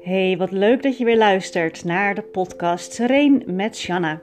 Hey, 0.00 0.36
wat 0.38 0.50
leuk 0.50 0.82
dat 0.82 0.98
je 0.98 1.04
weer 1.04 1.16
luistert 1.16 1.84
naar 1.84 2.14
de 2.14 2.22
podcast 2.22 2.92
Sereen 2.92 3.42
met 3.46 3.76
Shanna. 3.76 4.22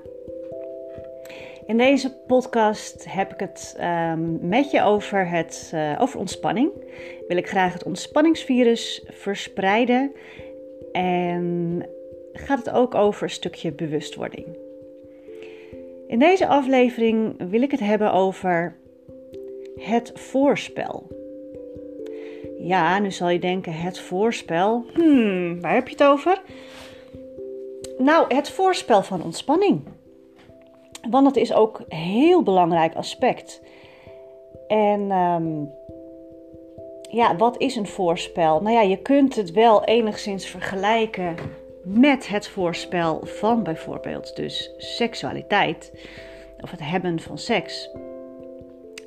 In 1.66 1.78
deze 1.78 2.14
podcast 2.28 3.06
heb 3.10 3.34
ik 3.34 3.40
het 3.40 3.78
um, 3.82 4.48
met 4.48 4.72
je 4.72 4.82
over, 4.82 5.30
het, 5.30 5.72
uh, 5.76 5.98
over 6.00 6.20
ontspanning. 6.20 6.72
Wil 7.28 7.38
ik 7.38 7.48
graag 7.48 7.74
het 7.74 7.84
ontspanningsvirus 7.84 9.06
verspreiden 9.10 10.12
en 10.92 11.86
gaat 12.34 12.66
het 12.66 12.70
ook 12.70 12.96
over 12.96 13.24
een 13.24 13.30
stukje 13.30 13.72
bewustwording. 13.72 14.46
In 16.08 16.20
deze 16.20 16.48
aflevering 16.48 17.50
wil 17.50 17.62
ik 17.62 17.72
het 17.72 17.80
hebben 17.80 18.14
over 18.14 18.76
het 19.78 20.12
voorspel. 20.16 21.08
Ja, 22.60 23.00
nu 23.00 23.12
zal 23.12 23.30
je 23.30 23.40
denken: 23.40 23.74
het 23.74 24.00
voorspel. 24.00 24.86
Hmm, 24.94 25.62
waar 25.62 25.74
heb 25.74 25.88
je 25.88 25.94
het 25.94 26.04
over? 26.04 26.42
Nou, 27.98 28.36
het 28.36 28.50
voorspel 28.50 29.04
van 29.04 29.24
ontspanning. 29.24 29.82
Want 31.10 31.26
dat 31.26 31.36
is 31.36 31.54
ook 31.54 31.80
een 31.90 31.98
heel 31.98 32.44
belangrijk 32.44 32.96
aspect. 32.96 33.62
En 34.68 35.12
ehm, 35.12 35.64
ja, 37.10 37.36
wat 37.36 37.58
is 37.58 37.76
een 37.76 37.88
voorspel? 37.88 38.62
Nou 38.62 38.76
ja, 38.76 38.82
je 38.82 38.98
kunt 38.98 39.36
het 39.36 39.52
wel 39.52 39.84
enigszins 39.84 40.46
vergelijken 40.46 41.36
met 41.84 42.28
het 42.28 42.48
voorspel 42.48 43.20
van 43.24 43.64
bijvoorbeeld 43.64 44.36
dus 44.36 44.74
seksualiteit 44.78 45.92
of 46.62 46.72
het 46.72 46.80
hebben 46.84 47.20
van 47.20 47.38
seks. 47.38 47.90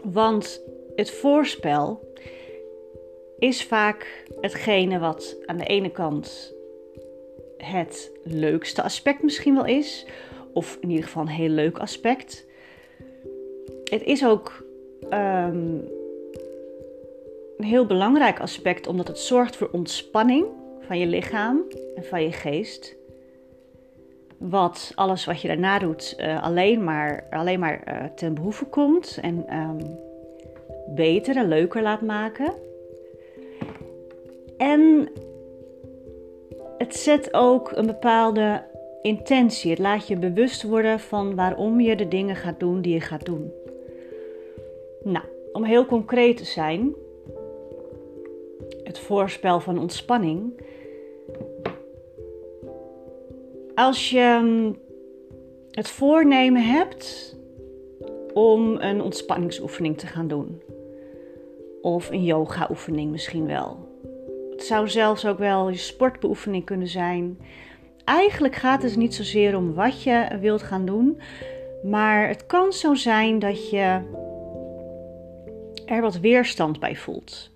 Want 0.04 0.62
het 0.94 1.10
voorspel 1.10 2.14
is 3.38 3.64
vaak 3.64 4.24
hetgene 4.40 4.98
wat 4.98 5.36
aan 5.46 5.56
de 5.56 5.66
ene 5.66 5.90
kant 5.90 6.54
het 7.56 8.12
leukste 8.22 8.82
aspect 8.82 9.22
misschien 9.22 9.54
wel 9.54 9.66
is, 9.66 10.06
of 10.52 10.78
in 10.80 10.88
ieder 10.90 11.04
geval 11.04 11.22
een 11.22 11.28
heel 11.28 11.48
leuk 11.48 11.78
aspect. 11.78 12.46
Het 13.84 14.02
is 14.02 14.26
ook 14.26 14.64
ehm, 15.08 15.78
een 17.56 17.64
heel 17.64 17.86
belangrijk 17.86 18.40
aspect 18.40 18.86
omdat 18.86 19.08
het 19.08 19.18
zorgt 19.18 19.56
voor 19.56 19.68
ontspanning 19.72 20.46
van 20.80 20.98
je 20.98 21.06
lichaam 21.06 21.64
en 21.94 22.04
van 22.04 22.22
je 22.22 22.32
geest. 22.32 22.96
Wat 24.40 24.92
alles 24.94 25.24
wat 25.24 25.40
je 25.40 25.48
daarna 25.48 25.78
doet 25.78 26.16
uh, 26.18 26.42
alleen 26.42 26.84
maar, 26.84 27.26
alleen 27.30 27.60
maar 27.60 27.82
uh, 27.88 28.04
ten 28.14 28.34
behoeve 28.34 28.64
komt 28.64 29.18
en 29.22 29.56
um, 29.56 29.98
beter 30.94 31.36
en 31.36 31.48
leuker 31.48 31.82
laat 31.82 32.00
maken. 32.00 32.52
En 34.56 35.10
het 36.78 36.96
zet 36.96 37.34
ook 37.34 37.72
een 37.74 37.86
bepaalde 37.86 38.62
intentie. 39.02 39.70
Het 39.70 39.78
laat 39.78 40.06
je 40.06 40.16
bewust 40.16 40.62
worden 40.62 41.00
van 41.00 41.34
waarom 41.34 41.80
je 41.80 41.96
de 41.96 42.08
dingen 42.08 42.36
gaat 42.36 42.60
doen 42.60 42.82
die 42.82 42.94
je 42.94 43.00
gaat 43.00 43.24
doen. 43.24 43.52
Nou, 45.02 45.24
om 45.52 45.64
heel 45.64 45.86
concreet 45.86 46.36
te 46.36 46.44
zijn, 46.44 46.94
het 48.82 48.98
voorspel 48.98 49.60
van 49.60 49.78
ontspanning. 49.78 50.62
Als 53.80 54.10
je 54.10 54.38
hm, 54.40 54.72
het 55.70 55.88
voornemen 55.88 56.62
hebt 56.62 57.36
om 58.32 58.76
een 58.76 59.02
ontspanningsoefening 59.02 59.98
te 59.98 60.06
gaan 60.06 60.28
doen, 60.28 60.62
of 61.82 62.10
een 62.10 62.24
yoga-oefening 62.24 63.10
misschien 63.10 63.46
wel. 63.46 63.88
Het 64.50 64.64
zou 64.64 64.88
zelfs 64.88 65.26
ook 65.26 65.38
wel 65.38 65.68
je 65.68 65.76
sportbeoefening 65.76 66.64
kunnen 66.64 66.88
zijn. 66.88 67.38
Eigenlijk 68.04 68.54
gaat 68.54 68.82
het 68.82 68.96
niet 68.96 69.14
zozeer 69.14 69.56
om 69.56 69.74
wat 69.74 70.02
je 70.02 70.38
wilt 70.40 70.62
gaan 70.62 70.86
doen, 70.86 71.20
maar 71.82 72.28
het 72.28 72.46
kan 72.46 72.72
zo 72.72 72.94
zijn 72.94 73.38
dat 73.38 73.70
je 73.70 74.00
er 75.86 76.00
wat 76.00 76.18
weerstand 76.18 76.80
bij 76.80 76.96
voelt. 76.96 77.50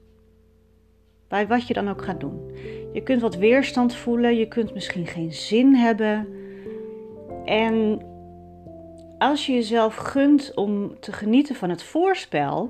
Bij 1.29 1.47
wat 1.47 1.67
je 1.67 1.75
dan 1.75 1.89
ook 1.89 2.05
gaat 2.05 2.21
doen. 2.21 2.51
Je 2.94 3.03
kunt 3.03 3.21
wat 3.21 3.37
weerstand 3.37 3.94
voelen, 3.94 4.37
je 4.37 4.49
kunt 4.49 4.75
misschien 4.75 5.06
geen 5.06 5.32
zin 5.32 5.75
hebben. 5.75 6.28
En 7.44 8.03
als 9.19 9.47
je 9.47 9.53
jezelf 9.53 9.94
gunt 9.94 10.53
om 10.55 11.00
te 11.00 11.12
genieten 11.12 11.55
van 11.55 11.71
het 11.71 11.82
voorspel, 11.82 12.69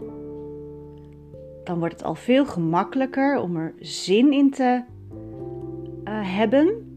dan 1.64 1.78
wordt 1.78 1.94
het 1.94 2.04
al 2.04 2.14
veel 2.14 2.46
gemakkelijker 2.46 3.40
om 3.40 3.56
er 3.56 3.74
zin 3.78 4.32
in 4.32 4.50
te 4.50 4.82
uh, 6.04 6.36
hebben. 6.36 6.92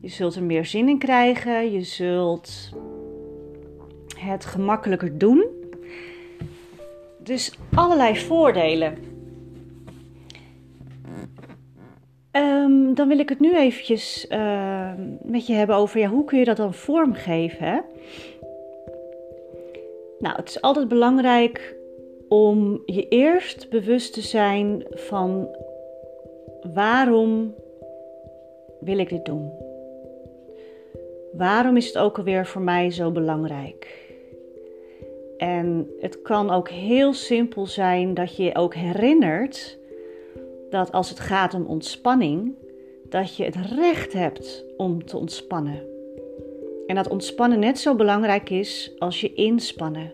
Je 0.00 0.08
zult 0.08 0.34
er 0.34 0.42
meer 0.42 0.64
zin 0.64 0.88
in 0.88 0.98
krijgen, 0.98 1.72
je 1.72 1.82
zult 1.82 2.72
het 4.18 4.44
gemakkelijker 4.44 5.18
doen. 5.18 5.44
Dus 7.18 7.58
allerlei 7.74 8.16
voordelen. 8.16 9.15
Dan 12.96 13.08
wil 13.08 13.18
ik 13.18 13.28
het 13.28 13.40
nu 13.40 13.56
eventjes 13.56 14.26
uh, 14.28 14.92
met 15.22 15.46
je 15.46 15.52
hebben 15.52 15.76
over 15.76 16.00
ja, 16.00 16.08
hoe 16.08 16.24
kun 16.24 16.38
je 16.38 16.44
dat 16.44 16.56
dan 16.56 16.74
vormgeven. 16.74 17.84
Nou, 20.18 20.36
het 20.36 20.48
is 20.48 20.60
altijd 20.60 20.88
belangrijk 20.88 21.76
om 22.28 22.82
je 22.86 23.08
eerst 23.08 23.70
bewust 23.70 24.12
te 24.12 24.20
zijn 24.20 24.84
van 24.90 25.48
waarom 26.74 27.54
wil 28.80 28.98
ik 28.98 29.08
dit 29.08 29.24
doen? 29.24 29.52
Waarom 31.32 31.76
is 31.76 31.86
het 31.86 31.98
ook 31.98 32.18
alweer 32.18 32.46
voor 32.46 32.62
mij 32.62 32.90
zo 32.90 33.10
belangrijk? 33.10 34.04
En 35.36 35.90
het 36.00 36.22
kan 36.22 36.50
ook 36.50 36.68
heel 36.68 37.12
simpel 37.12 37.66
zijn 37.66 38.14
dat 38.14 38.36
je 38.36 38.42
je 38.42 38.54
ook 38.54 38.74
herinnert 38.74 39.78
dat 40.70 40.92
als 40.92 41.08
het 41.08 41.20
gaat 41.20 41.54
om 41.54 41.66
ontspanning, 41.66 42.54
dat 43.08 43.36
je 43.36 43.44
het 43.44 43.56
recht 43.56 44.12
hebt 44.12 44.64
om 44.76 45.04
te 45.04 45.16
ontspannen. 45.16 45.82
En 46.86 46.94
dat 46.94 47.08
ontspannen 47.08 47.58
net 47.58 47.78
zo 47.78 47.94
belangrijk 47.94 48.50
is 48.50 48.92
als 48.98 49.20
je 49.20 49.34
inspannen. 49.34 50.12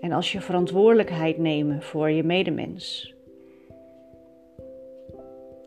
En 0.00 0.12
als 0.12 0.32
je 0.32 0.40
verantwoordelijkheid 0.40 1.38
nemen 1.38 1.82
voor 1.82 2.10
je 2.10 2.22
medemens. 2.22 3.14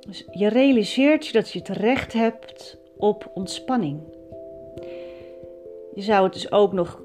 Dus 0.08 0.28
je 0.32 0.48
realiseert 0.48 1.28
je 1.28 1.34
dat 1.34 1.52
je 1.52 1.60
het 1.60 1.70
recht 1.70 2.14
hebt 2.14 2.78
op 2.98 3.32
ontspanning. 3.34 4.00
Je 5.94 6.02
zou 6.02 6.24
het 6.24 6.34
dus 6.34 6.52
ook 6.52 6.74
nog 6.74 7.02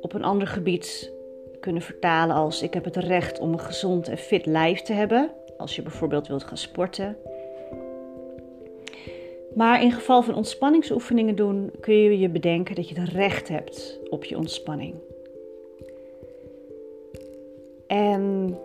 op 0.00 0.12
een 0.12 0.24
ander 0.24 0.46
gebied 0.46 1.12
kunnen 1.60 1.82
vertalen 1.82 2.36
als 2.36 2.62
ik 2.62 2.74
heb 2.74 2.84
het 2.84 2.96
recht 2.96 3.38
om 3.38 3.52
een 3.52 3.60
gezond 3.60 4.08
en 4.08 4.18
fit 4.18 4.46
lijf 4.46 4.82
te 4.82 4.92
hebben. 4.92 5.30
Als 5.56 5.76
je 5.76 5.82
bijvoorbeeld 5.82 6.28
wilt 6.28 6.44
gaan 6.44 6.56
sporten. 6.56 7.16
Maar 9.54 9.82
in 9.82 9.92
geval 9.92 10.22
van 10.22 10.34
ontspanningsoefeningen 10.34 11.36
doen 11.36 11.70
kun 11.80 11.94
je 11.94 12.18
je 12.18 12.28
bedenken 12.28 12.74
dat 12.74 12.88
je 12.88 13.00
het 13.00 13.08
recht 13.08 13.48
hebt 13.48 13.98
op 14.10 14.24
je 14.24 14.36
ontspanning. 14.36 14.94
En 17.86 18.56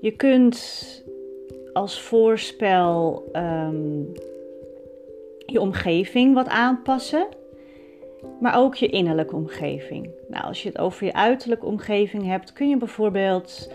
je 0.00 0.10
kunt 0.10 1.04
als 1.72 2.00
voorspel 2.00 3.24
um, 3.32 4.12
je 5.46 5.60
omgeving 5.60 6.34
wat 6.34 6.48
aanpassen, 6.48 7.26
maar 8.40 8.58
ook 8.58 8.74
je 8.74 8.86
innerlijke 8.86 9.36
omgeving. 9.36 10.10
Nou, 10.28 10.44
als 10.44 10.62
je 10.62 10.68
het 10.68 10.78
over 10.78 11.04
je 11.04 11.12
uiterlijke 11.12 11.66
omgeving 11.66 12.24
hebt, 12.24 12.52
kun 12.52 12.68
je 12.68 12.76
bijvoorbeeld 12.76 13.72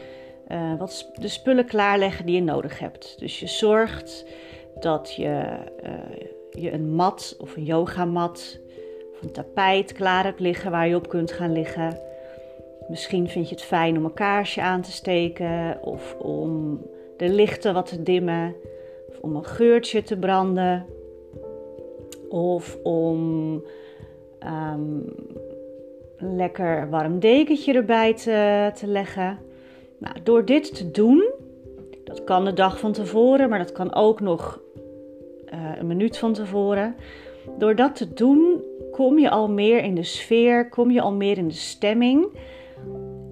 uh, 0.51 0.79
wat 0.79 1.11
de 1.19 1.27
spullen 1.27 1.65
klaarleggen 1.65 2.25
die 2.25 2.35
je 2.35 2.41
nodig 2.41 2.79
hebt. 2.79 3.19
Dus 3.19 3.39
je 3.39 3.47
zorgt 3.47 4.25
dat 4.79 5.15
je, 5.15 5.43
uh, 5.83 5.91
je 6.51 6.71
een 6.71 6.95
mat 6.95 7.35
of 7.39 7.55
een 7.55 7.63
yogamat 7.63 8.59
of 9.11 9.21
een 9.21 9.31
tapijt 9.31 9.93
klaar 9.93 10.23
hebt 10.23 10.39
liggen 10.39 10.71
waar 10.71 10.87
je 10.87 10.95
op 10.95 11.09
kunt 11.09 11.31
gaan 11.31 11.51
liggen. 11.51 11.97
Misschien 12.87 13.29
vind 13.29 13.49
je 13.49 13.55
het 13.55 13.63
fijn 13.63 13.97
om 13.97 14.05
een 14.05 14.13
kaarsje 14.13 14.61
aan 14.61 14.81
te 14.81 14.91
steken 14.91 15.77
of 15.81 16.15
om 16.19 16.81
de 17.17 17.29
lichten 17.29 17.73
wat 17.73 17.85
te 17.85 18.03
dimmen 18.03 18.55
of 19.09 19.19
om 19.21 19.35
een 19.35 19.45
geurtje 19.45 20.03
te 20.03 20.17
branden 20.17 20.85
of 22.29 22.77
om 22.83 23.19
um, 24.43 25.05
een 26.17 26.35
lekker 26.35 26.89
warm 26.89 27.19
dekentje 27.19 27.73
erbij 27.73 28.13
te, 28.13 28.71
te 28.73 28.87
leggen. 28.87 29.39
Nou, 29.97 30.15
door 30.23 30.45
dit 30.45 30.75
te 30.75 30.91
doen, 30.91 31.32
dat 32.13 32.23
kan 32.23 32.45
de 32.45 32.53
dag 32.53 32.79
van 32.79 32.91
tevoren, 32.91 33.49
maar 33.49 33.59
dat 33.59 33.71
kan 33.71 33.93
ook 33.93 34.19
nog 34.19 34.59
uh, 35.53 35.71
een 35.77 35.87
minuut 35.87 36.17
van 36.17 36.33
tevoren. 36.33 36.95
Door 37.57 37.75
dat 37.75 37.95
te 37.95 38.13
doen, 38.13 38.63
kom 38.91 39.19
je 39.19 39.29
al 39.29 39.49
meer 39.49 39.83
in 39.83 39.95
de 39.95 40.03
sfeer, 40.03 40.69
kom 40.69 40.91
je 40.91 41.01
al 41.01 41.13
meer 41.13 41.37
in 41.37 41.47
de 41.47 41.53
stemming. 41.53 42.27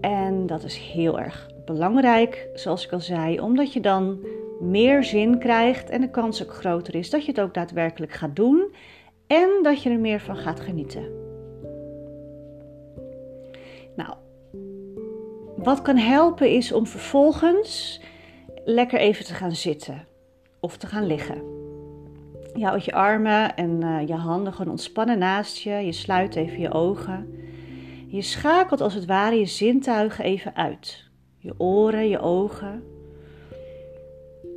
En 0.01 0.45
dat 0.45 0.63
is 0.63 0.78
heel 0.78 1.19
erg 1.19 1.50
belangrijk, 1.66 2.50
zoals 2.54 2.86
ik 2.86 2.92
al 2.92 3.00
zei, 3.00 3.39
omdat 3.39 3.74
je 3.74 3.80
dan 3.80 4.19
meer 4.60 5.04
zin 5.04 5.39
krijgt 5.39 5.89
en 5.89 6.01
de 6.01 6.10
kans 6.10 6.44
ook 6.44 6.54
groter 6.54 6.95
is 6.95 7.10
dat 7.10 7.25
je 7.25 7.31
het 7.31 7.42
ook 7.42 7.54
daadwerkelijk 7.54 8.12
gaat 8.12 8.36
doen 8.36 8.74
en 9.27 9.50
dat 9.62 9.84
je 9.84 9.89
er 9.89 10.00
meer 10.00 10.19
van 10.19 10.36
gaat 10.36 10.60
genieten. 10.60 11.04
Nou, 13.95 14.13
wat 15.56 15.81
kan 15.81 15.98
helpen 15.98 16.50
is 16.50 16.72
om 16.72 16.88
vervolgens 16.88 18.01
lekker 18.66 19.00
even 19.00 19.25
te 19.25 19.34
gaan 19.34 19.56
zitten 19.56 20.08
of 20.60 20.78
te 20.78 20.88
gaan 20.88 21.06
liggen. 21.06 21.60
Je 22.54 22.66
houdt 22.66 22.86
je 22.86 22.94
armen 22.94 23.56
en 23.56 23.81
uh, 23.81 24.08
je 24.08 24.13
handen 24.13 24.54
gewoon 24.54 24.72
ontspannen 24.72 25.18
naast 25.18 25.58
je. 25.58 25.72
Je 25.72 25.92
sluit 25.92 26.36
even 26.36 26.60
je 26.60 26.72
ogen. 26.72 27.40
Je 28.08 28.22
schakelt 28.22 28.81
als 28.81 28.94
het 28.94 29.06
ware 29.06 29.36
je 29.36 29.46
zintuigen 29.46 30.24
even 30.24 30.56
uit. 30.56 31.10
Je 31.38 31.54
oren, 31.58 32.10
je 32.10 32.19
ogen. 32.19 32.84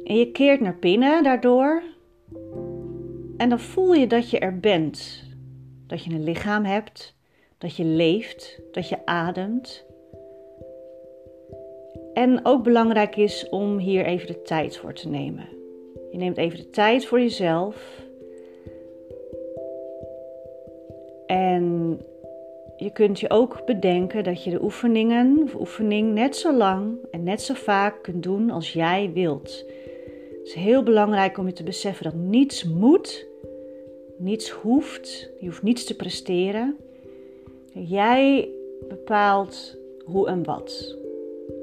En 0.05 0.17
je 0.17 0.31
keert 0.31 0.61
naar 0.61 0.79
binnen 0.79 1.23
daardoor. 1.23 1.83
En 3.37 3.49
dan 3.49 3.61
voel 3.61 3.95
je 3.95 4.06
dat 4.06 4.31
je 4.31 4.39
er 4.39 4.61
bent. 4.61 5.25
Dat 5.87 6.05
je 6.05 6.11
een 6.11 6.25
lichaam 6.25 6.65
hebt. 6.65 7.17
Dat 7.59 7.77
je 7.77 7.85
leeft. 7.85 8.61
Dat 8.73 8.89
je 8.89 9.06
ademt. 9.06 9.85
En 12.15 12.41
ook 12.43 12.63
belangrijk 12.63 13.17
is 13.17 13.49
om 13.49 13.79
hier 13.79 14.05
even 14.05 14.27
de 14.27 14.43
tijd 14.43 14.77
voor 14.77 14.93
te 14.93 15.09
nemen. 15.09 15.49
Je 16.11 16.19
neemt 16.19 16.37
even 16.37 16.59
de 16.59 16.71
tijd 16.71 17.07
voor 17.07 17.21
jezelf. 17.21 18.03
En 21.27 21.99
je 22.77 22.93
kunt 22.93 23.21
je 23.21 23.31
ook 23.31 23.63
bedenken 23.67 24.25
dat 24.25 24.45
je 24.45 24.51
de 24.51 24.63
oefeningen 24.63 25.41
of 25.43 25.55
oefening 25.55 26.13
net 26.13 26.37
zo 26.37 26.53
lang 26.53 26.97
en 27.11 27.23
net 27.23 27.43
zo 27.43 27.55
vaak 27.55 28.03
kunt 28.03 28.23
doen 28.23 28.51
als 28.51 28.73
jij 28.73 29.11
wilt. 29.15 29.65
Het 30.39 30.47
is 30.47 30.55
heel 30.55 30.83
belangrijk 30.83 31.39
om 31.39 31.47
je 31.47 31.53
te 31.53 31.63
beseffen 31.63 32.05
dat 32.05 32.15
niets 32.15 32.65
moet, 32.65 33.27
niets 34.17 34.51
hoeft, 34.51 35.31
je 35.41 35.47
hoeft 35.47 35.63
niets 35.63 35.85
te 35.85 35.97
presteren. 35.97 36.77
Jij 37.73 38.49
bepaalt 38.89 39.77
hoe 40.05 40.29
en 40.29 40.45
wat. 40.45 40.97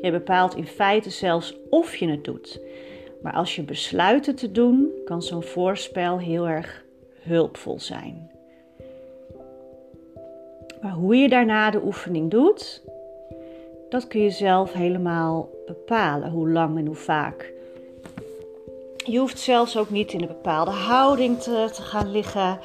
Jij 0.02 0.12
bepaalt 0.12 0.56
in 0.56 0.68
feite 0.68 1.10
zelfs 1.10 1.56
of 1.70 1.96
je 1.96 2.10
het 2.10 2.24
doet. 2.24 2.62
Maar 3.22 3.34
als 3.34 3.56
je 3.56 3.64
besluit 3.64 4.26
het 4.26 4.38
te 4.38 4.52
doen, 4.52 4.92
kan 5.06 5.22
zo'n 5.22 5.44
voorspel 5.44 6.20
heel 6.20 6.48
erg 6.48 6.84
hulpvol 7.20 7.80
zijn. 7.80 8.32
Maar 10.82 10.92
hoe 10.92 11.16
je 11.16 11.30
daarna 11.30 11.72
de 11.72 11.84
oefening 11.84 12.32
doet, 12.32 12.84
dat 13.90 14.08
kun 14.08 14.22
je 14.22 14.30
zelf 14.30 14.74
helemaal 14.74 15.50
bepalen, 15.66 16.32
hoe 16.32 16.50
lang 16.50 16.78
en 16.78 16.86
hoe 16.86 16.96
vaak. 16.96 17.54
Je 19.06 19.20
hoeft 19.20 19.40
zelfs 19.40 19.78
ook 19.78 19.90
niet 19.90 20.14
in 20.14 20.22
een 20.22 20.28
bepaalde 20.28 20.72
houding 20.72 21.40
te, 21.40 21.70
te 21.74 21.82
gaan 21.82 22.12
liggen. 22.12 22.60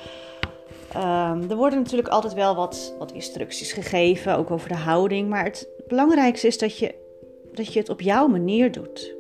Um, 0.97 1.51
er 1.51 1.57
worden 1.57 1.79
natuurlijk 1.79 2.09
altijd 2.09 2.35
wel 2.35 2.55
wat, 2.55 2.95
wat 2.99 3.13
instructies 3.13 3.73
gegeven, 3.73 4.37
ook 4.37 4.51
over 4.51 4.69
de 4.69 4.77
houding. 4.77 5.29
Maar 5.29 5.45
het 5.45 5.69
belangrijkste 5.87 6.47
is 6.47 6.59
dat 6.59 6.79
je, 6.79 6.95
dat 7.57 7.73
je 7.73 7.79
het 7.79 7.89
op 7.89 8.01
jouw 8.01 8.27
manier 8.27 8.73
doet. 8.73 9.15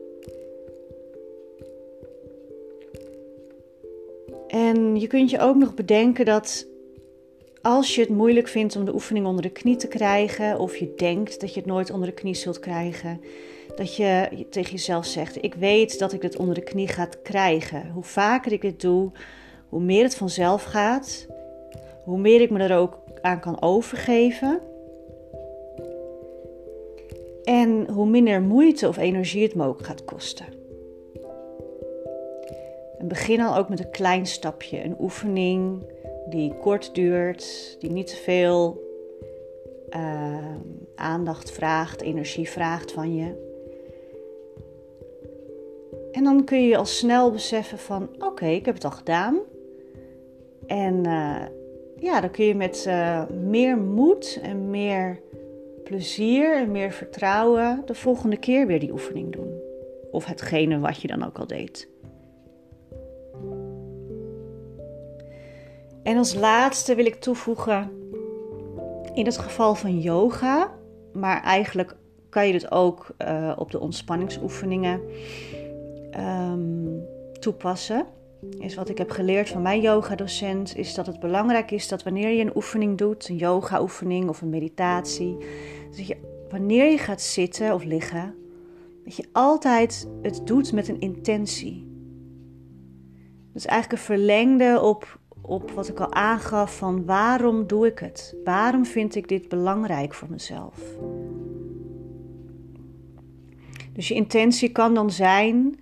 En 4.47 5.00
je 5.00 5.06
kunt 5.06 5.31
je 5.31 5.41
ook 5.41 5.56
nog 5.56 5.75
bedenken 5.75 6.25
dat 6.25 6.67
als 7.62 7.94
je 7.94 8.00
het 8.00 8.11
moeilijk 8.11 8.49
vindt 8.49 8.77
om 8.77 8.85
de 8.85 8.94
oefening 8.94 9.27
onder 9.27 9.43
de 9.43 9.50
knie 9.50 9.77
te 9.77 9.88
krijgen, 9.88 10.59
of 10.59 10.77
je 10.77 10.94
denkt 10.97 11.41
dat 11.41 11.55
je 11.55 11.61
het 11.61 11.69
nooit 11.69 11.91
onder 11.91 12.09
de 12.09 12.15
knie 12.15 12.35
zult 12.35 12.59
krijgen, 12.59 13.21
dat 13.77 13.97
je 13.97 14.29
tegen 14.50 14.71
jezelf 14.71 15.06
zegt: 15.06 15.43
Ik 15.43 15.55
weet 15.55 15.99
dat 15.99 16.12
ik 16.12 16.23
het 16.23 16.37
onder 16.37 16.55
de 16.55 16.62
knie 16.62 16.89
ga 16.89 17.09
krijgen. 17.23 17.91
Hoe 17.91 18.03
vaker 18.03 18.53
ik 18.53 18.61
dit 18.61 18.81
doe, 18.81 19.11
hoe 19.69 19.81
meer 19.81 20.03
het 20.03 20.17
vanzelf 20.17 20.62
gaat, 20.62 21.27
hoe 22.05 22.19
meer 22.19 22.41
ik 22.41 22.50
me 22.50 22.59
er 22.59 22.77
ook 22.77 22.99
aan 23.21 23.41
kan 23.41 23.62
overgeven. 23.62 24.61
En 27.46 27.90
hoe 27.90 28.06
minder 28.06 28.43
moeite 28.43 28.88
of 28.88 28.96
energie 28.96 29.43
het 29.43 29.54
me 29.54 29.66
ook 29.66 29.84
gaat 29.84 30.04
kosten. 30.04 30.46
En 32.98 33.08
begin 33.08 33.40
al 33.40 33.56
ook 33.56 33.69
met 33.69 33.78
een 33.78 33.90
klein 33.90 34.26
stapje, 34.26 34.84
een 34.84 34.96
oefening 35.00 35.84
die 36.28 36.54
kort 36.54 36.94
duurt, 36.94 37.76
die 37.81 37.90
niet 37.90 38.06
te 38.06 38.16
veel 38.16 38.84
uh, 39.90 40.54
aandacht 40.94 41.50
vraagt, 41.50 42.02
energie 42.02 42.50
vraagt 42.50 42.93
van 42.93 43.14
je. 43.14 43.44
En 46.12 46.25
dan 46.25 46.44
kun 46.44 46.66
je 46.66 46.76
al 46.76 46.84
snel 46.84 47.31
beseffen 47.31 47.78
van 47.78 48.08
oké, 48.19 48.46
ik 48.46 48.64
heb 48.64 48.75
het 48.75 48.84
al 48.84 48.90
gedaan. 48.90 49.38
En 50.66 50.94
uh, 50.94 51.43
ja, 51.96 52.20
dan 52.20 52.31
kun 52.31 52.44
je 52.44 52.54
met 52.54 52.84
uh, 52.88 53.28
meer 53.28 53.78
moed 53.78 54.38
en 54.43 54.70
meer 54.70 55.20
plezier 55.88 56.56
en 56.56 56.71
meer 56.71 56.93
vertrouwen 56.93 57.83
de 57.85 57.94
volgende 57.94 58.37
keer 58.37 58.67
weer 58.67 58.81
die 58.81 58.93
oefening 58.93 59.33
doen. 59.33 59.61
Of 60.11 60.25
hetgene 60.25 60.79
wat 60.79 61.00
je 61.00 61.09
dan 61.09 61.25
ook 61.25 61.38
al 61.38 61.47
deed. 61.47 61.88
En 66.03 66.17
als 66.17 66.35
laatste 66.35 66.94
wil 66.94 67.06
ik 67.06 67.15
toevoegen, 67.15 67.91
in 69.15 69.25
het 69.25 69.38
geval 69.38 69.75
van 69.75 70.00
yoga, 70.00 70.75
maar 71.12 71.43
eigenlijk 71.43 71.97
kan 72.29 72.47
je 72.47 72.53
dit 72.53 72.71
ook 72.71 73.15
uh, 73.19 73.53
op 73.56 73.71
de 73.71 73.81
ontspanningsoefeningen 73.81 75.00
um, 76.19 77.03
toepassen. 77.39 78.06
Is 78.59 78.75
wat 78.75 78.88
ik 78.88 78.99
heb 78.99 79.11
geleerd 79.11 79.49
van 79.49 79.62
mijn 79.62 79.81
yoga-docent, 79.81 80.77
is 80.77 80.94
dat 80.94 81.06
het 81.06 81.21
belangrijk 81.21 81.71
is 81.71 81.88
dat 81.88 82.03
wanneer 82.03 82.29
je 82.29 82.43
een 82.43 82.56
oefening 82.56 82.99
doet, 82.99 83.29
een 83.29 83.37
yoga-oefening 83.37 84.29
of 84.29 84.41
een 84.41 84.50
meditatie, 84.50 85.37
dat 85.97 86.06
je 86.06 86.17
wanneer 86.50 86.91
je 86.91 86.99
gaat 86.99 87.23
zitten 87.23 87.75
of 87.75 87.85
liggen, 87.85 88.35
dat 89.05 89.17
je 89.17 89.29
altijd 89.33 90.09
het 90.23 90.41
doet 90.44 90.73
met 90.73 90.88
een 90.88 91.00
intentie. 91.00 91.85
Dat 93.53 93.65
is 93.65 93.67
eigenlijk 93.67 94.00
een 94.00 94.06
verlengde 94.06 94.81
op 94.81 95.19
op 95.47 95.71
wat 95.71 95.89
ik 95.89 96.00
al 96.00 96.12
aangaf 96.12 96.77
van 96.77 97.05
waarom 97.05 97.67
doe 97.67 97.87
ik 97.87 97.99
het? 97.99 98.37
Waarom 98.44 98.87
vind 98.87 99.15
ik 99.15 99.29
dit 99.29 99.49
belangrijk 99.49 100.15
voor 100.15 100.31
mezelf? 100.31 100.79
Dus 103.93 104.08
je 104.08 104.15
intentie 104.15 104.72
kan 104.72 104.94
dan 104.94 105.10
zijn, 105.10 105.79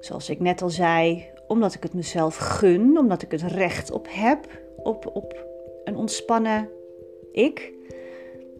zoals 0.00 0.30
ik 0.30 0.40
net 0.40 0.62
al 0.62 0.70
zei, 0.70 1.26
omdat 1.46 1.74
ik 1.74 1.82
het 1.82 1.94
mezelf 1.94 2.36
gun, 2.36 2.98
omdat 2.98 3.22
ik 3.22 3.30
het 3.30 3.42
recht 3.42 3.90
op 3.90 4.06
heb, 4.10 4.46
op, 4.76 5.10
op 5.12 5.46
een 5.84 5.96
ontspannen 5.96 6.68
ik. 7.32 7.72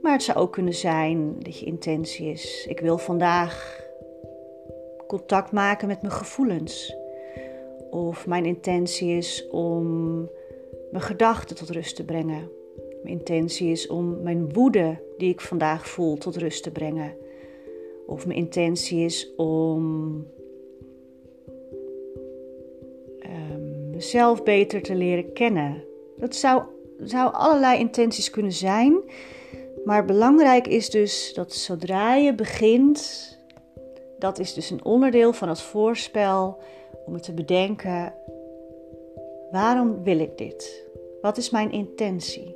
Maar 0.03 0.13
het 0.13 0.23
zou 0.23 0.39
ook 0.39 0.53
kunnen 0.53 0.75
zijn 0.75 1.35
dat 1.39 1.59
je 1.59 1.67
intentie 1.67 2.27
is: 2.27 2.67
ik 2.69 2.81
wil 2.81 2.99
vandaag 2.99 3.83
contact 5.07 5.53
maken 5.53 5.89
met 5.89 6.03
mijn 6.03 6.15
gevoelens. 6.15 6.97
Of 7.91 8.27
mijn 8.27 8.45
intentie 8.45 9.17
is 9.17 9.49
om 9.49 10.19
mijn 10.91 11.05
gedachten 11.05 11.57
tot 11.57 11.71
rust 11.71 11.97
te 11.97 12.05
brengen. 12.05 12.51
Mijn 13.03 13.19
intentie 13.19 13.71
is 13.71 13.87
om 13.87 14.23
mijn 14.23 14.53
woede 14.53 15.03
die 15.19 15.33
ik 15.33 15.41
vandaag 15.41 15.89
voel 15.89 16.17
tot 16.17 16.37
rust 16.37 16.63
te 16.63 16.71
brengen. 16.71 17.17
Of 18.07 18.27
mijn 18.27 18.39
intentie 18.39 19.05
is 19.05 19.35
om 19.37 20.27
mezelf 23.95 24.43
beter 24.43 24.83
te 24.83 24.95
leren 24.95 25.33
kennen. 25.33 25.85
Dat 26.17 26.35
zou, 26.35 26.63
zou 26.99 27.33
allerlei 27.33 27.79
intenties 27.79 28.31
kunnen 28.31 28.53
zijn. 28.53 29.03
Maar 29.85 30.05
belangrijk 30.05 30.67
is 30.67 30.91
dus 30.91 31.35
dat 31.35 31.53
zodra 31.53 32.15
je 32.15 32.35
begint, 32.35 33.29
dat 34.19 34.39
is 34.39 34.55
dus 34.55 34.71
een 34.71 34.85
onderdeel 34.85 35.33
van 35.33 35.49
het 35.49 35.61
voorspel 35.61 36.59
om 37.07 37.21
te 37.21 37.33
bedenken: 37.33 38.15
waarom 39.51 40.03
wil 40.03 40.19
ik 40.19 40.39
dit? 40.39 40.87
Wat 41.21 41.37
is 41.37 41.51
mijn 41.51 41.73
intentie? 41.73 42.55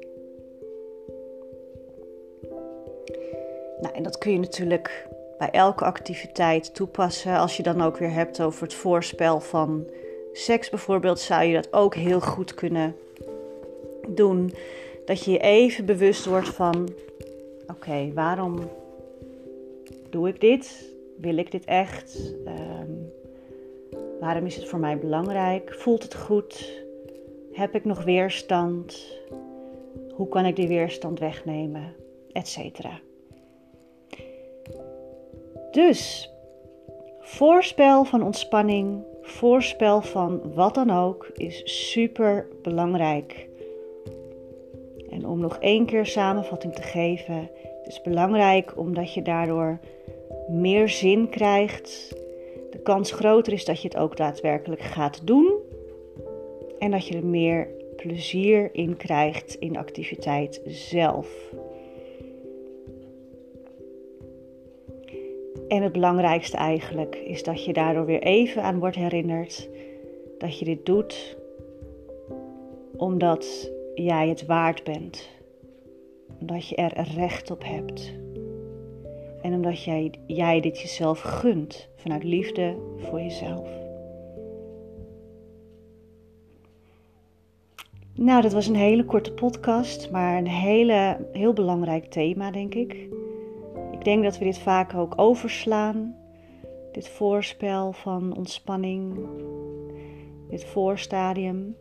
Nou, 3.80 3.94
en 3.94 4.02
dat 4.02 4.18
kun 4.18 4.32
je 4.32 4.38
natuurlijk 4.38 5.08
bij 5.38 5.50
elke 5.50 5.84
activiteit 5.84 6.74
toepassen. 6.74 7.36
Als 7.36 7.56
je 7.56 7.62
dan 7.62 7.82
ook 7.82 7.96
weer 7.96 8.12
hebt 8.12 8.40
over 8.40 8.62
het 8.62 8.74
voorspel 8.74 9.40
van 9.40 9.90
seks 10.32 10.70
bijvoorbeeld, 10.70 11.20
zou 11.20 11.44
je 11.44 11.54
dat 11.54 11.72
ook 11.72 11.94
heel 11.94 12.20
goed 12.20 12.54
kunnen 12.54 12.96
doen. 14.08 14.52
Dat 15.04 15.24
je 15.24 15.30
je 15.30 15.38
even 15.38 15.84
bewust 15.84 16.24
wordt 16.24 16.48
van: 16.48 16.88
oké, 17.66 18.12
waarom 18.14 18.70
doe 20.10 20.28
ik 20.28 20.40
dit? 20.40 20.86
Wil 21.16 21.36
ik 21.36 21.50
dit 21.50 21.64
echt? 21.64 22.34
Um, 22.46 23.12
Waarom 24.20 24.46
is 24.46 24.56
het 24.56 24.68
voor 24.68 24.78
mij 24.78 24.98
belangrijk? 24.98 25.74
Voelt 25.74 26.02
het 26.02 26.14
goed? 26.14 26.82
Heb 27.52 27.74
ik 27.74 27.84
nog 27.84 28.04
weerstand? 28.04 29.18
Hoe 30.12 30.28
kan 30.28 30.44
ik 30.44 30.56
die 30.56 30.68
weerstand 30.68 31.18
wegnemen? 31.18 31.94
Etcetera. 32.32 33.00
Dus 35.70 36.30
voorspel 37.20 38.04
van 38.04 38.22
ontspanning, 38.22 39.02
voorspel 39.28 40.02
van 40.02 40.52
wat 40.54 40.74
dan 40.74 40.90
ook 40.90 41.30
is 41.34 41.88
super 41.88 42.48
belangrijk. 42.62 43.48
En 45.10 45.26
om 45.26 45.40
nog 45.40 45.58
één 45.58 45.86
keer 45.86 46.06
samenvatting 46.06 46.74
te 46.74 46.82
geven, 46.82 47.50
het 47.62 47.86
is 47.86 48.02
belangrijk 48.02 48.72
omdat 48.76 49.14
je 49.14 49.22
daardoor 49.22 49.78
meer 50.48 50.88
zin 50.88 51.28
krijgt. 51.28 52.16
De 52.70 52.78
kans 52.82 53.12
groter 53.12 53.52
is 53.52 53.64
dat 53.64 53.82
je 53.82 53.88
het 53.88 53.96
ook 53.96 54.16
daadwerkelijk 54.16 54.82
gaat 54.82 55.26
doen. 55.26 55.54
En 56.78 56.90
dat 56.90 57.06
je 57.06 57.16
er 57.16 57.26
meer 57.26 57.68
plezier 57.96 58.68
in 58.72 58.96
krijgt 58.96 59.54
in 59.54 59.72
de 59.72 59.78
activiteit 59.78 60.60
zelf. 60.66 61.52
En 65.68 65.82
het 65.82 65.92
belangrijkste 65.92 66.56
eigenlijk 66.56 67.16
is 67.16 67.42
dat 67.42 67.64
je 67.64 67.72
daardoor 67.72 68.06
weer 68.06 68.22
even 68.22 68.62
aan 68.62 68.78
wordt 68.78 68.96
herinnerd 68.96 69.68
dat 70.38 70.58
je 70.58 70.64
dit 70.64 70.86
doet 70.86 71.36
omdat 72.96 73.70
jij 73.94 74.28
het 74.28 74.46
waard 74.46 74.84
bent. 74.84 75.28
Omdat 76.40 76.68
je 76.68 76.76
er 76.76 77.08
recht 77.14 77.50
op 77.50 77.64
hebt. 77.64 78.12
En 79.42 79.52
omdat 79.52 79.82
jij, 79.84 80.12
jij 80.26 80.60
dit 80.60 80.80
jezelf 80.80 81.20
gunt 81.20 81.88
vanuit 81.96 82.24
liefde 82.24 82.76
voor 82.96 83.20
jezelf. 83.20 83.68
Nou, 88.14 88.42
dat 88.42 88.52
was 88.52 88.66
een 88.66 88.74
hele 88.74 89.04
korte 89.04 89.32
podcast, 89.32 90.10
maar 90.10 90.38
een 90.38 90.48
hele, 90.48 91.16
heel 91.32 91.52
belangrijk 91.52 92.04
thema, 92.04 92.50
denk 92.50 92.74
ik. 92.74 93.08
Ik 94.08 94.14
denk 94.14 94.26
dat 94.26 94.38
we 94.38 94.44
dit 94.44 94.58
vaak 94.58 94.94
ook 94.94 95.12
overslaan. 95.16 96.14
Dit 96.92 97.08
voorspel 97.08 97.92
van 97.92 98.36
ontspanning, 98.36 99.18
dit 100.48 100.64
voorstadium. 100.64 101.76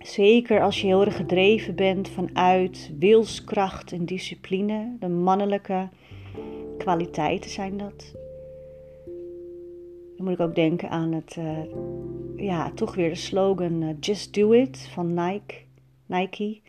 Zeker 0.00 0.62
als 0.62 0.80
je 0.80 0.86
heel 0.86 1.04
erg 1.04 1.16
gedreven 1.16 1.74
bent 1.74 2.08
vanuit 2.08 2.92
wilskracht 2.98 3.92
en 3.92 4.04
discipline. 4.04 4.96
De 5.00 5.08
mannelijke 5.08 5.88
kwaliteiten 6.78 7.50
zijn 7.50 7.76
dat. 7.76 8.14
Dan 10.16 10.24
moet 10.24 10.32
ik 10.32 10.40
ook 10.40 10.54
denken 10.54 10.90
aan 10.90 11.12
het, 11.12 11.36
uh, 11.38 11.58
ja, 12.36 12.70
toch 12.70 12.94
weer 12.94 13.08
de 13.08 13.14
slogan 13.14 13.82
uh, 13.82 13.88
Just 14.00 14.34
Do 14.34 14.52
It 14.52 14.88
van 14.92 15.14
Nike. 15.14 15.54
Nike. 16.06 16.60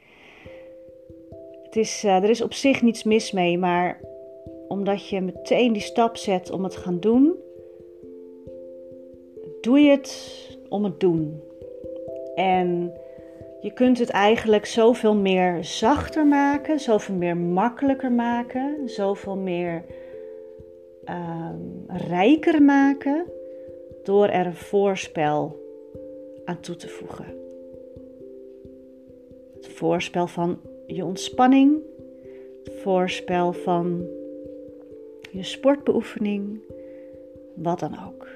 Uh, 1.77 2.15
er 2.15 2.29
is 2.29 2.41
op 2.41 2.53
zich 2.53 2.81
niets 2.81 3.03
mis 3.03 3.31
mee, 3.31 3.57
maar 3.57 4.01
omdat 4.67 5.09
je 5.09 5.21
meteen 5.21 5.73
die 5.73 5.81
stap 5.81 6.17
zet 6.17 6.51
om 6.51 6.63
het 6.63 6.71
te 6.71 6.79
gaan 6.79 6.99
doen, 6.99 7.35
doe 9.61 9.79
je 9.79 9.89
het 9.89 10.57
om 10.69 10.83
het 10.83 10.99
doen. 10.99 11.41
En 12.35 12.93
je 13.61 13.73
kunt 13.73 13.99
het 13.99 14.09
eigenlijk 14.09 14.65
zoveel 14.65 15.15
meer 15.15 15.63
zachter 15.63 16.25
maken, 16.25 16.79
zoveel 16.79 17.15
meer 17.15 17.37
makkelijker 17.37 18.11
maken, 18.11 18.89
zoveel 18.89 19.35
meer 19.35 19.83
um, 21.05 21.85
rijker 21.87 22.61
maken 22.61 23.25
door 24.03 24.27
er 24.27 24.45
een 24.45 24.55
voorspel 24.55 25.59
aan 26.45 26.59
toe 26.59 26.75
te 26.75 26.87
voegen. 26.87 27.25
Het 29.55 29.67
voorspel 29.67 30.27
van 30.27 30.59
je 30.87 31.05
ontspanning, 31.05 31.81
het 32.63 32.73
voorspel 32.73 33.53
van 33.53 34.05
je 35.31 35.43
sportbeoefening, 35.43 36.59
wat 37.55 37.79
dan 37.79 37.97
ook. 38.07 38.27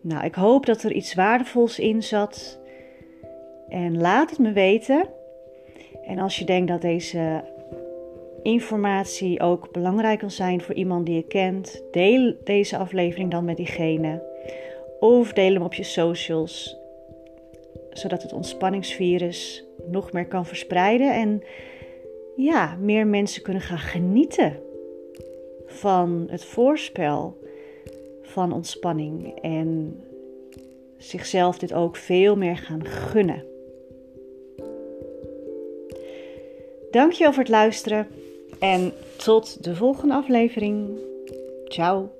Nou, 0.00 0.24
ik 0.24 0.34
hoop 0.34 0.66
dat 0.66 0.82
er 0.82 0.92
iets 0.92 1.14
waardevols 1.14 1.78
in 1.78 2.02
zat. 2.02 2.58
En 3.68 4.00
laat 4.00 4.30
het 4.30 4.38
me 4.38 4.52
weten. 4.52 5.08
En 6.02 6.18
als 6.18 6.38
je 6.38 6.44
denkt 6.44 6.68
dat 6.68 6.80
deze 6.80 7.44
informatie 8.42 9.40
ook 9.40 9.72
belangrijk 9.72 10.18
kan 10.18 10.30
zijn 10.30 10.60
voor 10.60 10.74
iemand 10.74 11.06
die 11.06 11.14
je 11.14 11.26
kent, 11.26 11.82
deel 11.90 12.34
deze 12.44 12.76
aflevering 12.76 13.30
dan 13.30 13.44
met 13.44 13.56
diegene. 13.56 14.22
Of 15.00 15.32
deel 15.32 15.52
hem 15.52 15.62
op 15.62 15.74
je 15.74 15.82
socials, 15.82 16.76
zodat 17.90 18.22
het 18.22 18.32
ontspanningsvirus 18.32 19.64
nog 19.90 20.12
meer 20.12 20.26
kan 20.26 20.46
verspreiden 20.46 21.14
en 21.14 21.42
ja, 22.36 22.76
meer 22.80 23.06
mensen 23.06 23.42
kunnen 23.42 23.62
gaan 23.62 23.78
genieten 23.78 24.56
van 25.66 26.26
het 26.30 26.44
voorspel 26.44 27.38
van 28.22 28.52
ontspanning 28.52 29.40
en 29.40 30.00
zichzelf 30.96 31.58
dit 31.58 31.72
ook 31.72 31.96
veel 31.96 32.36
meer 32.36 32.56
gaan 32.56 32.84
gunnen. 32.84 33.44
Dankjewel 36.90 37.32
voor 37.32 37.42
het 37.42 37.52
luisteren 37.52 38.06
en 38.58 38.92
tot 39.16 39.64
de 39.64 39.74
volgende 39.74 40.14
aflevering. 40.14 40.98
Ciao. 41.64 42.19